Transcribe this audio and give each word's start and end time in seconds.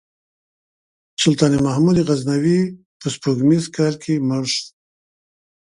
سلطان 1.21 1.53
محمود 1.65 1.97
غزنوي 2.07 2.59
په 2.99 3.07
سپوږمیز 3.13 3.65
کال 3.75 3.93
کې 4.03 4.13
مړ 4.27 4.43
شو. 4.53 4.65